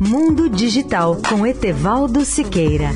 Mundo 0.00 0.48
Digital 0.48 1.16
com 1.28 1.46
Etevaldo 1.46 2.24
Siqueira. 2.24 2.90